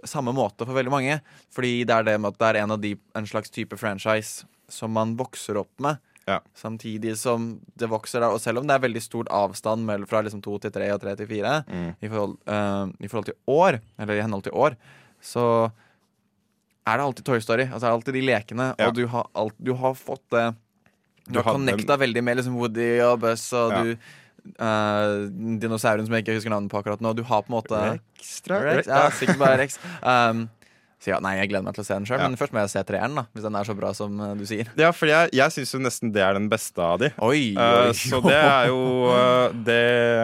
[0.09, 1.21] samme måte for veldig mange.
[1.55, 4.45] Fordi det er det med at det er en av de En slags type franchise
[4.73, 5.99] som man vokser opp med.
[6.27, 6.39] Ja.
[6.55, 10.41] Samtidig som det vokser, og selv om det er veldig stort avstand mellom fra liksom
[10.43, 11.95] to til tre og tre til fire Mm.
[12.01, 14.77] i, forhold, uh, i forhold til år, eller i henhold til år,
[15.21, 15.71] så
[16.87, 17.67] er det alltid Toy Story.
[17.69, 18.89] Altså det er alltid de lekene, Ja.
[18.89, 20.55] og du har, alt, du har fått det
[21.27, 23.83] Du, Du har connecta veldig med liksom Woody og Buzz og Ja.
[23.85, 23.97] du
[24.59, 25.13] eh,
[25.63, 27.13] Dinosauren som jeg ikke husker navnet på akkurat nå.
[27.19, 27.83] Du har på en måte
[28.19, 28.89] Ekstra Rex?
[28.91, 29.79] Ja, sikkert bare Rex.
[30.03, 30.49] Um,
[31.03, 32.27] så ja, nei, jeg gleder meg til å se den sjøl, Ja.
[32.31, 33.25] men først må jeg se treeren, da.
[33.35, 34.69] Hvis den er så bra som uh, du sier.
[34.79, 37.09] Ja, for jeg, jeg syns jo nesten det er den beste av de.
[37.27, 37.59] Oi, oi.
[37.59, 38.79] Uh, så det er jo
[39.11, 39.81] uh, det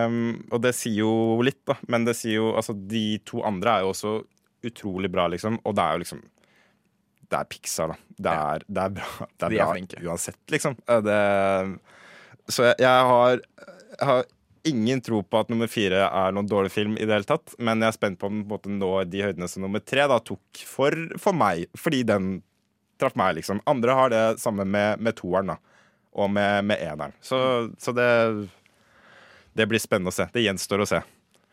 [0.06, 0.20] um,
[0.54, 1.10] Og det sier jo
[1.42, 1.74] litt, da.
[1.90, 4.12] Men det sier jo Altså, de to andre er jo også
[4.70, 5.58] utrolig bra, liksom.
[5.66, 6.22] Og det er jo liksom
[7.26, 7.98] Det er Pixar, da.
[8.28, 9.10] Det er, det er bra.
[9.34, 10.02] Det er De er bra flinke.
[10.06, 10.78] uansett, liksom.
[10.86, 11.18] Eh, Det,
[12.54, 13.42] så jeg, jeg har
[14.00, 14.24] har
[14.68, 17.54] ingen tro på at nummer fire er noen dårlig film i det hele tatt.
[17.58, 19.82] Men jeg er spent på om den på en måte når de høydene som nummer
[19.84, 21.66] tre da tok for, for meg.
[21.78, 22.38] Fordi den
[22.98, 23.62] traff meg, liksom.
[23.70, 25.58] Andre har det samme med, med toeren, da.
[26.18, 27.14] Og med, med eneren.
[27.22, 27.38] Så,
[27.78, 28.48] så det
[29.52, 30.28] Det blir spennende å se.
[30.32, 31.00] Det gjenstår å se.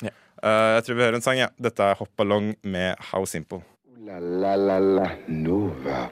[0.05, 0.11] Ja.
[0.43, 1.49] Uh, jeg tror vi hører en sang, ja.
[1.57, 3.63] Dette er Hop Along med How Simple.
[4.05, 6.05] La la la la Nova.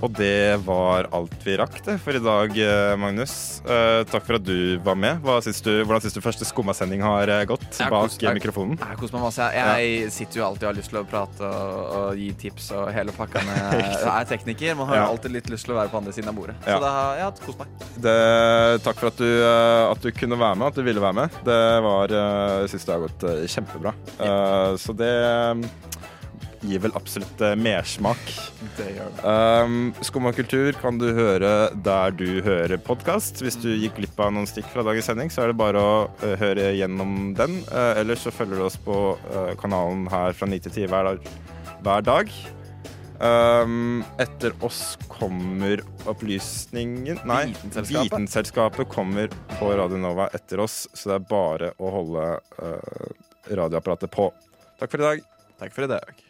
[0.00, 3.60] Og det var alt vi rakk det for i dag, eh, Magnus.
[3.66, 5.20] Uh, takk for at du var med.
[5.44, 8.78] Syns du, hvordan syns du første skummasending har eh, gått Jeg bak kos- jeg- mikrofonen?
[8.80, 9.48] Jeg koser meg masse.
[9.52, 12.70] Jeg, jeg sitter jo alltid og har lyst til å prate og, og gi tips
[12.78, 13.42] og hele pakka.
[13.44, 14.76] med- Jeg er tekniker.
[14.80, 15.04] Man har Ja.
[15.12, 16.56] alltid litt lyst til å være på andre siden av bordet.
[16.64, 16.78] Ja.
[16.78, 17.68] Så det har jeg hatt kost meg.
[18.08, 18.16] Det,
[18.88, 19.28] takk for at du,
[19.92, 21.38] at du kunne være med, at du ville være med.
[21.44, 23.92] Det var, jeg syns det har gått kjempebra.
[24.16, 25.12] Eh, så det
[26.66, 28.20] gir vel absolutt eh, mersmak.
[28.76, 29.24] Det gjør det.
[29.24, 31.52] Um, Skum og kultur kan du høre
[31.86, 33.40] der du hører podkast.
[33.44, 35.98] Hvis du gikk glipp av noen stikk fra dagens sending, så er det bare å
[36.22, 37.60] uh, høre gjennom den.
[37.72, 41.12] Uh, ellers så følger du oss på uh, kanalen her fra 9 til 10 hver
[41.12, 41.30] dag.
[41.80, 42.34] Hver dag.
[43.20, 48.06] Um, etter oss kommer opplysningen Nei, Vitenselskapet.
[48.06, 52.24] Vitenselskapet kommer på Radio Nova etter oss, så det er bare å holde
[52.62, 53.12] uh,
[53.50, 54.30] radioapparatet på.
[54.80, 55.30] Takk for i dag.
[55.60, 56.29] Takk for i dag.